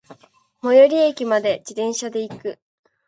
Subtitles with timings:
[0.63, 2.59] 最寄駅まで、自転車で行く。